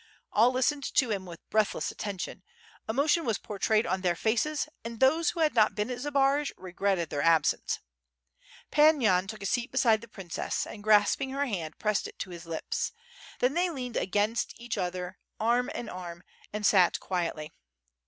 [0.33, 2.41] All listened to him with breathless attention;
[2.89, 6.51] emo tion was portrayed on their faces and those who had not been at Zbaraj
[6.57, 7.79] regretted their absence.
[8.71, 12.31] Pan Yan took a seat beside the princess and grasping her hand, pressed it to
[12.31, 12.93] his lips;
[13.41, 17.51] then they leaned against each other arm in arm and sat quietly.